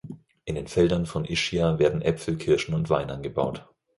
In 0.45 0.55
den 0.55 0.65
Feldern 0.67 1.05
von 1.05 1.25
Ischia 1.25 1.77
werden 1.77 2.01
Äpfel, 2.01 2.35
Kirschen 2.35 2.73
und 2.73 2.89
Wein 2.89 3.11
angebaut. 3.11 3.69